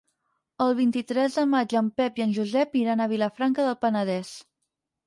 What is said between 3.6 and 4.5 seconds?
del Penedès.